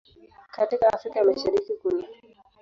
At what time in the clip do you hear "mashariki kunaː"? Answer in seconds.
1.25-2.05